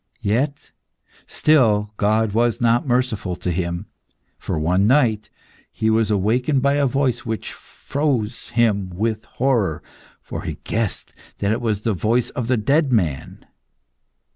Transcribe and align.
Yet 0.23 0.71
still 1.27 1.91
God 1.97 2.31
was 2.31 2.59
not 2.59 2.87
merciful 2.87 3.35
to 3.35 3.51
him, 3.51 3.85
for 4.39 4.57
one 4.57 4.87
night 4.87 5.29
he 5.71 5.91
was 5.91 6.09
awakened 6.09 6.63
by 6.63 6.73
a 6.73 6.87
voice 6.87 7.23
which 7.23 7.53
froze 7.53 8.47
him 8.47 8.89
with 8.89 9.25
horror, 9.37 9.83
for 10.23 10.41
he 10.41 10.57
guessed 10.63 11.13
that 11.37 11.51
it 11.51 11.61
was 11.61 11.83
the 11.83 11.93
voice 11.93 12.31
of 12.31 12.47
the 12.47 12.57
dead 12.57 12.91
man. 12.91 13.45